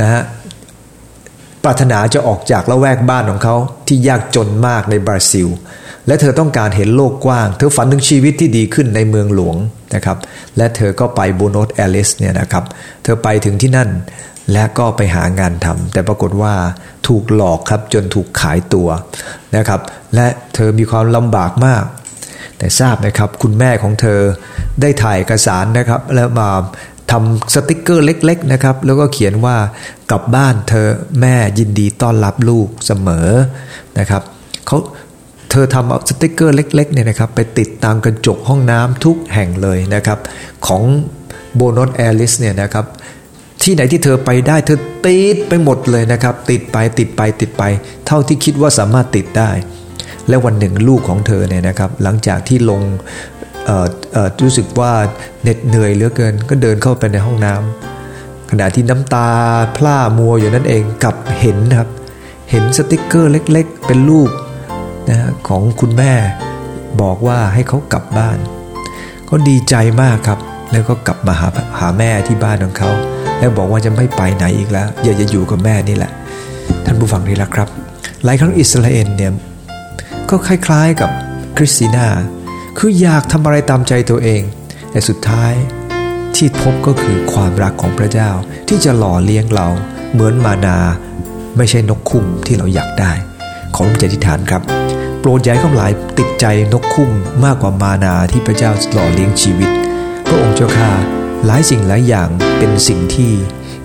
[0.00, 0.22] นะฮะ
[1.64, 3.56] ปรารถนาจะออกจากละแวกบ้านของเขา
[3.88, 5.48] ที่ยากจนมากในบราซิล
[6.06, 9.56] และเธอต้องการเห็นโลกกว้าง เธอฝันถึงชีวิตที่ดีขึ้นในเมืองหลวง
[9.94, 10.18] นะครับ
[10.56, 12.64] และเธอก็ไปบัวโนสไอเรสเนี่ยนะครับ
[13.04, 13.88] เธอไปถึงที่นั่น
[14.52, 16.54] และก็ไปหางานทำแต่ปรากฏว่า
[17.08, 18.88] ถูกหลอกครับจนถูกขายตัว
[19.56, 19.80] นะครับ
[20.14, 21.84] และเธอมีความลำบากมาก
[22.58, 24.20] แต่ทราบไหมครับ คุณแม่ของเธอ
[24.80, 26.50] ได้ถ่ายเอกสารนะครับ แล้วมา
[27.10, 29.56] ทำสติกเกอร์เล็ก ๆนะครับ แล้วก็เขียนว่า
[30.10, 30.86] กลับบ้านเธอ
[31.20, 33.28] แม่ยินดีต้อนรับลูกเสมอ
[33.98, 34.22] นะครับ
[34.66, 34.78] เขา
[35.50, 40.18] เธอทำสติกเกอร์เล็กๆเนี่ยนะครับ ไปติดตามกระจกห้องน้ำทุกแห่งเลยนะครับ
[40.66, 40.82] ของ
[41.54, 42.86] บัวโนสไอเรสเนี่ยนะครับ
[43.64, 47.62] ที่ไหนที่เธอไปได้เธอติดไปหมดเลยนะครับ ติดไปติดไปติดไป
[48.06, 49.50] เท่าที่คิดว่าสามารถติดได้
[50.28, 52.82] และวันหนึ่งลูกของเธอเนี่ยนะครับ หลังจากที่ลง
[54.42, 54.92] รู้สึกว่า
[55.42, 59.28] เหน็ดเหนื่อยเหลือเกิน ก็เดินเข้าไปในห้องน้ำขณะที่น้ำตา
[59.76, 61.88] พล่ามัวอยู่นั่นเองกับเห็นครับ
[62.50, 64.30] เห็นสติกเกอร์เล็กๆ เป็นรูป
[65.08, 66.12] นะของคุณแม่
[67.02, 68.38] บอกว่าให้เขากลับบ้าน
[69.26, 70.38] เขาดีใจมากครับ
[70.74, 72.90] แล้วก็กลับมาหาหาแม่ที่บ้านของเขา
[73.38, 76.12] แล้วบอกว่าจะไม่ไปไหนอีกแล้ว อยากจะอยู่กับแม่นี่แหละ
[76.84, 77.68] ท่านผู้ฟังนี่แหละครับ
[78.24, 79.32] หลายครั้งอิสราเอลเนี่ย
[80.30, 81.10] ก็คล้ายๆกับ
[81.56, 82.06] คริสติน่า
[82.78, 84.42] คืออยากทำอะไรตามใจตัวเอง
[84.90, 85.52] แต่สุดท้าย
[86.36, 88.30] ที่พบก็คือความรักของพระเจ้า
[88.68, 89.68] ที่จะหล่อเลี้ยงเรา
[90.12, 90.78] เหมือนมานา
[91.56, 93.12] ไม่ใช่นกคุ้มที่เราอยากได้
[93.74, 94.62] ขอร่วมใจทิฏฐานครับ
[95.20, 97.10] โปรดย้ายข้าหลายติดใจนกคุ้ม
[97.44, 99.70] มากกว่ามานาที่พระเจ้าหล่อเลี้ยงชีวิต
[100.34, 100.90] ระองค์เจ้าข้า
[101.46, 103.32] หลายสิ่งหลายอย่างเป็นสิ่งที่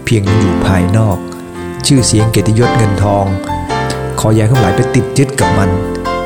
[0.05, 1.17] เพียงอยู่ภายนอก
[1.87, 3.25] ชื่อเสียงเกียรติยศเงินทอง
[4.19, 5.69] ขออย่าข้าหลายไปติดยึดกับมัน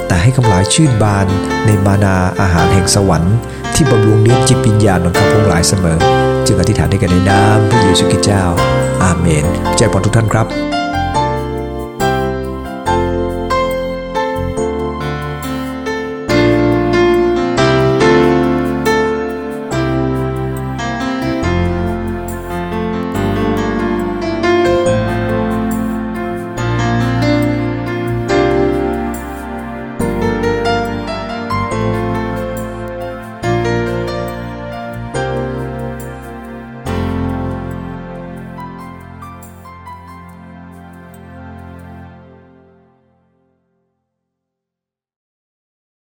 [0.07, 1.27] แต่ให้ข้าหลายชื่นบาน
[1.65, 3.35] ในมานาอาหารแห่งสวรรค์
[3.75, 5.99] ที่บำรุงเลี้ยงจิตวิญญาณของข้าพงหลายเสมอ
[6.45, 8.43] จึงอธิษฐานด้วยกันในน้ำพระเยซูคริสต์เจ้า
[9.03, 9.45] อาเมน
[9.77, 10.47] ใจพรทุกท่านครับ